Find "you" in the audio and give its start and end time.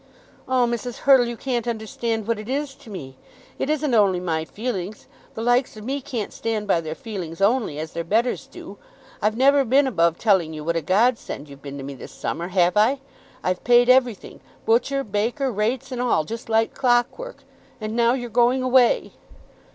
1.27-1.37, 10.55-10.63